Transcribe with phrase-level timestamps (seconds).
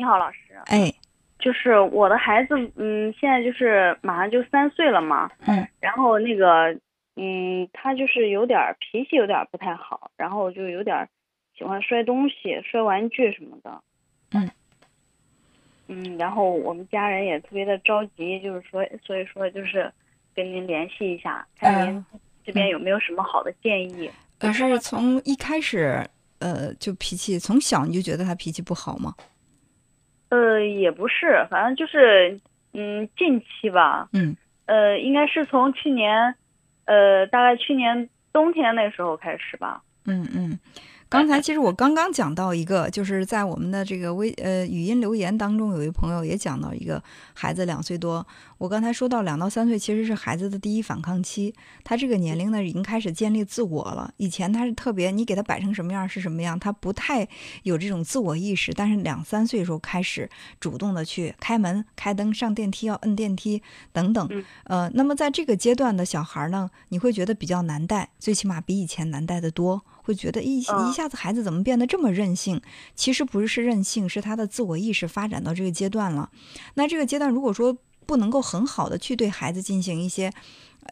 [0.00, 0.38] 你好，老师。
[0.64, 0.90] 哎，
[1.38, 5.30] 就是我的孩子，嗯，现在就是马上就三岁了嘛。
[5.46, 5.68] 嗯。
[5.78, 6.74] 然后那个，
[7.16, 11.06] 嗯，他就是有点脾气，有点不太好，然后就有点
[11.54, 12.34] 喜欢摔东西、
[12.64, 13.82] 摔玩具什么的。
[14.32, 14.50] 嗯。
[15.88, 19.92] 嗯，然后我们家人也特别的着急，就是说，所以说就是
[20.34, 22.02] 跟您联系一下，看您
[22.42, 24.10] 这边有没有什么好的建议。
[24.38, 26.02] 可是从一开始，
[26.38, 29.14] 呃，就脾气从小你就觉得他脾气不好吗？
[30.30, 32.40] 呃，也不是，反正就是，
[32.72, 36.34] 嗯，近期吧，嗯，呃，应该是从去年，
[36.86, 40.58] 呃，大概去年冬天那时候开始吧，嗯嗯。
[41.10, 47.02] 刚才其实我刚刚讲到一个，就是在我们的这个微呃语音留言当中，有一朋友也讲到一个
[47.34, 48.24] 孩子两岁多。
[48.58, 54.14] 我刚才说到两到三岁其实是孩子的第一反抗期，他这个年龄呢已经开始建立自我了。
[54.18, 57.26] 以前他是特别，你给他摆成什么样是什么样，他不太
[57.64, 58.72] 有这种自我意识。
[58.72, 63.60] 但是两三岁的时候开始主动的去开门、开灯、上电梯要摁电梯
[63.92, 64.44] 等等。
[64.62, 69.82] 呃，那么在这个阶段的小孩呢，你会觉得比较难带，最起码比以前难带的多。
[70.02, 72.60] 会觉得一一下子孩子怎么变得这么任性？
[72.94, 76.30] 其实不是是任性，是他的自我意识发展到这个阶段了。
[76.74, 77.76] 那这个阶段如果说
[78.06, 80.32] 不能够很好的去对孩子进行一些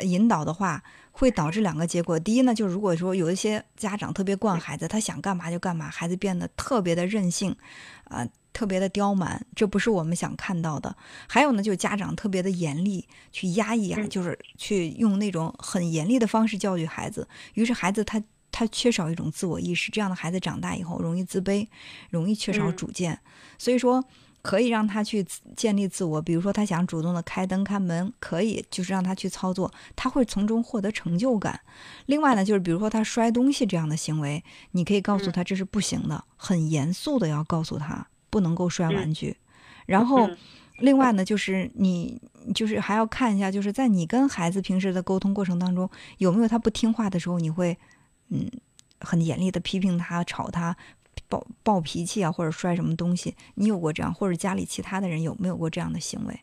[0.00, 2.18] 引导的话，会导致两个结果。
[2.18, 7.56] 第一呢，就是如果说有一些家长特别惯孩子，他想干嘛就干嘛，孩子变得特别的任性，
[8.04, 10.94] 啊，特别的刁蛮，这不是我们想看到的。
[11.26, 18.22] 还有呢，就是家长特别的严厉，去压抑啊，就是去用那种很严厉的方式教育孩子，于是孩子他。
[18.50, 21.66] 他缺少一种自我意识，这样的孩子长大以后容易自卑，
[22.10, 23.18] 容易缺少主见。
[23.56, 24.04] 所以说，
[24.40, 25.24] 可以让他去
[25.56, 26.22] 建立自我。
[26.22, 31.60] 比如说，他想主动的开灯、开门，可以就是让他去操作，他会从中获得成就感。
[32.06, 39.36] 另外呢，就是比如说他摔东西这样的行为，你可以告诉他这是不行的，很严肃的要告诉他不能够摔玩具。
[39.86, 40.30] 然后，
[40.78, 42.20] 另外呢，就是你
[42.54, 47.76] 就是还要看一下，就是在你跟孩子平时的沟通过程当中，有没有他不听话的时候，你会。
[48.30, 48.50] 嗯，
[49.00, 50.76] 很严厉的批评他、吵他、
[51.28, 56.34] 暴暴脾气啊，或者摔什么东西，你有过这样，或者家里其他的人有没有过这样的行为？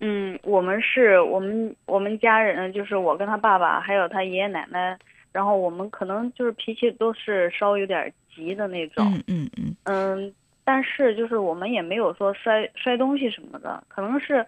[0.00, 4.98] 嗯，我们是我们我们家人，就是我跟他爸爸还有他爷爷奶奶，
[5.32, 9.10] 然后我们可能就是脾气都是稍微有点急的那种。
[9.14, 9.76] 嗯嗯嗯。
[9.84, 10.34] 嗯，
[10.64, 14.44] 但是就是我们也没有说摔摔东西什么的，可能是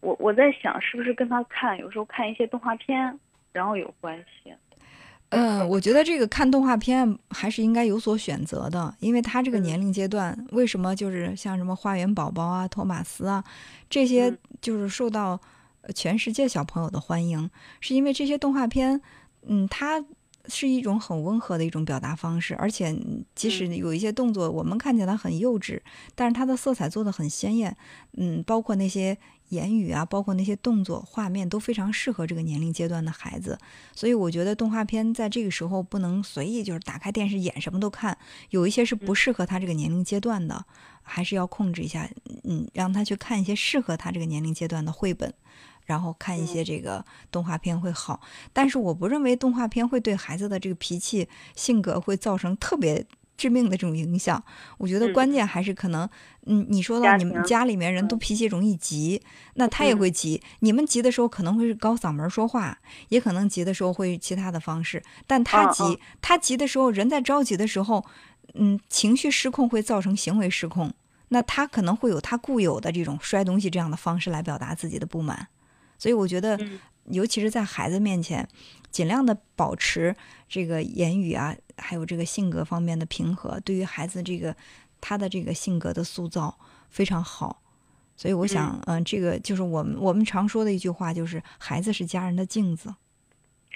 [0.00, 3.20] 我我在想是不是跟他看有时候看一些动画片，
[3.52, 4.54] 然后有关系。
[5.30, 13.42] 嗯， 我觉得这个看动画片还是应该有所选择的，因为他这个年龄阶段，为什么就是像什么花园宝宝啊、托马斯啊，
[13.90, 15.40] 这些就是受到
[15.94, 17.50] 全世界小朋友的欢迎，
[17.80, 19.00] 是因为这些动画片，
[19.46, 20.04] 嗯，它
[20.48, 22.96] 是一种很温和的一种表达方式，而且
[23.34, 25.80] 即使有一些动作我们看起来很幼稚，
[26.14, 27.76] 但是它的色彩做的很鲜艳，
[28.16, 29.16] 嗯，包括那些。
[29.50, 33.56] 言语啊，包括那些动作、画面都非常适合这个年龄阶段的孩子，
[33.94, 38.18] 所以我觉得动画片在这个时候不能随意就是打开电视演什么都看，
[38.50, 40.64] 有一些是不适合他这个年龄阶段的，
[41.00, 42.10] 还是要控制一下，
[42.42, 45.32] 嗯，让他去看一些适合他这个年龄阶段的绘本，
[45.86, 48.20] 然后看一些这个动画片会好。
[48.52, 53.06] 但是我不认为动画片会对孩子的这个脾气、性格会造成特别。
[53.38, 54.42] 致命的这种影响，
[54.78, 56.08] 我觉得关键还是可能，
[56.46, 59.20] 嗯，你说到你们家里面人都脾气容易急，
[59.56, 60.40] 那他也会急。
[60.60, 62.78] 你们急的时候可能会是高嗓门说话，
[63.10, 65.02] 也可能急的时候会其他的方式。
[65.26, 68.06] 但他急，他急的时候，人在着急的时候，
[68.54, 70.94] 嗯，情绪失控会造成行为失控。
[71.28, 75.48] 那他可能会有他固有的这种摔东西这样的方式来表达自己的不满。
[75.98, 76.58] 所以我觉得，
[77.04, 78.48] 尤其是在孩子面前，
[78.90, 80.14] 尽量的保持
[80.48, 81.56] 这个言语啊。
[81.78, 84.56] 还有这个性格方面的平和，对于孩子这个
[84.98, 86.58] 他的这个性格的塑造
[86.88, 87.60] 非常好，
[88.16, 92.94] 所以我想，嗯，这个就是我们我们常说的一句话，就是孩子是家人的镜子，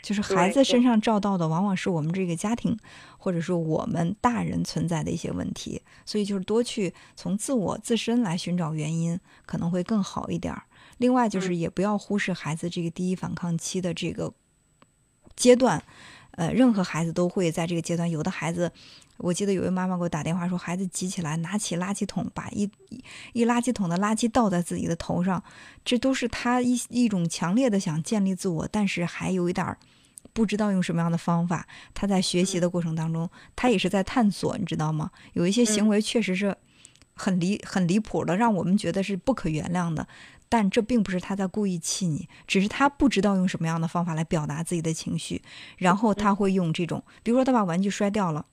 [0.03, 2.75] 就是孩子身上照到的往往是我们这个家庭
[3.19, 10.63] 或者说我们大人存在的一些问题，所以就是多去从自我自身来寻找原因，可能会更好一点儿。
[11.01, 14.33] 另外就是也不要忽视孩子这个第一反抗期的这个
[15.35, 15.83] 阶段。
[16.33, 18.09] 呃，任何孩子都会在这个阶段。
[18.09, 18.71] 有的孩子，
[19.17, 22.71] 我记得有位妈妈给我打电话说，孩子急起来，拿起垃圾桶，把一
[23.33, 25.43] 一垃圾桶的垃圾倒在自己的头上，
[25.85, 29.77] 这都是他一一种强烈的想建立自我，但是还有一点儿
[30.33, 31.67] 不知道用什么样的方法。
[31.95, 35.11] 他在学习的过程当中，他也是在探索，你知道吗？
[35.33, 36.57] 有一些行为确实是
[37.15, 40.07] 很离很离谱的，让我们觉得是不可原谅的。
[40.51, 45.41] 但这并不是他在故意气你，只是他不知道用什么样的方法来表达自己的情绪，
[45.79, 48.45] 然后他会用这种，比如说他把玩具摔掉了，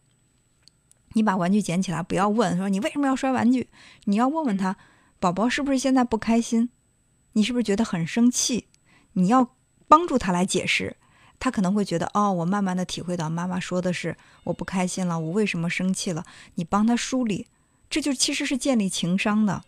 [1.14, 3.68] 你把玩具捡起来，不要问说你为什么要摔玩具，
[4.04, 4.78] 你要问问他，
[5.20, 6.70] 宝宝是不是现在不开心？
[7.34, 8.68] 你是不是觉得很生气？
[9.14, 9.56] 你要
[9.88, 10.98] 帮助他来解释，
[11.40, 16.24] 他可能会觉得哦，我慢慢的体会到妈妈说的是我不开心了，我为什么生气了？
[16.54, 17.48] 你帮他梳理，
[17.90, 19.64] 这就其实是建立情商的。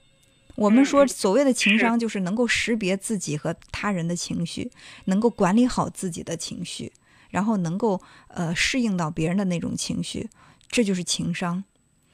[0.59, 4.69] 我们说所谓的情商，就是能够识别自己和他人的情绪，
[5.05, 6.91] 能够管理好自己的情绪，
[7.29, 10.29] 然后能够呃适应到别人的那种情绪，
[10.67, 11.63] 这就是情商。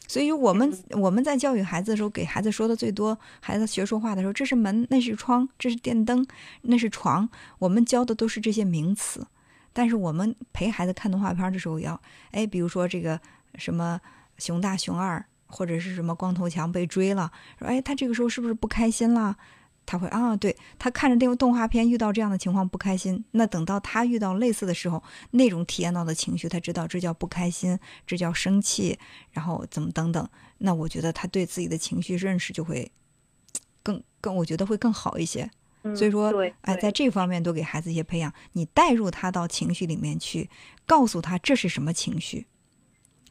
[0.07, 6.23] 所以我们我们在教育孩子的时候，给孩子说的最多，孩子学说话的时候，这是门，那是窗，这是电灯，
[6.61, 7.27] 那是床，
[7.57, 9.25] 我们教的都是这些名词。
[9.73, 11.99] 但是我们陪孩子看动画片的时候，要
[12.29, 13.19] 哎，比如说这个
[13.55, 13.99] 什么
[14.37, 15.25] 熊大熊二。
[15.47, 19.37] 或者是什么光头强被追了，说哎，他这个时候是不是不开心了？
[19.87, 23.23] 他会啊，对他看着这个动画片遇到这样的情况不开心。
[23.31, 27.77] 那等到他遇到类似的时候，那种体验到的情绪，他知道这叫不开心，
[28.07, 28.97] 这叫生气，
[29.29, 30.27] 然后怎么等等。
[30.57, 32.91] 那我觉得他对自己的情绪认识就会
[33.83, 35.47] 更更，我觉得会更好一些。
[35.95, 40.49] 所以说，哎，在这方面多给孩子一些培养，你带入他到情绪里面去，
[40.87, 42.47] 告诉他这是什么情绪。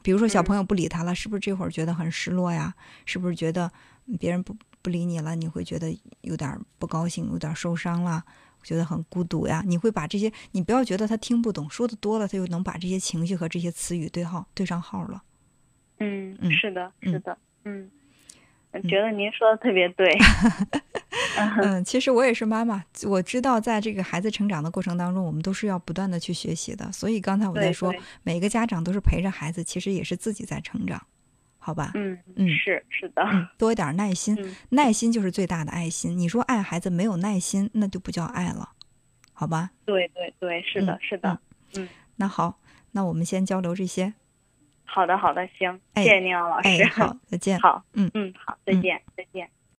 [0.05, 2.75] 比如说小朋友不理他了，是不是这会儿觉得很失落呀？
[3.07, 3.71] 是不是觉得
[4.19, 8.23] 别人不不理你了，你会觉得有点不高兴，有点受伤了，
[8.61, 9.63] 觉得很孤独呀？
[9.65, 15.23] 你会把这些，你不要觉得他听不懂，说的多了，他就能把这些情绪和这些词语对号对上号了。
[15.97, 17.89] 嗯，是的，是的，嗯。
[18.83, 20.09] 觉得您说的特别对。
[21.61, 26.91] 嗯，其实我也是妈妈，我知道在这个孩子成长的过程当中，我们都是要不断的去学习的。
[26.91, 27.93] 所以刚才我在说，
[28.23, 31.01] 每个家长都是陪着孩子，其实也是自己在成长，
[31.57, 31.91] 好吧？
[31.95, 33.23] 嗯嗯，是是的，
[33.57, 34.37] 多一点耐心，
[34.69, 36.17] 耐心就是最大的爱心。
[36.17, 38.69] 你说爱孩子没有耐心，那就不叫爱了，
[39.33, 39.71] 好吧？
[39.85, 41.39] 对对对，是的，是的。
[41.75, 41.87] 嗯，
[42.17, 42.59] 那好，
[42.91, 44.13] 那我们先交流这些。
[44.85, 46.85] 好的，好的，行，谢谢您啊，老师。
[46.85, 47.59] 好，再见。
[47.61, 49.49] 好，嗯，好，再见，再见。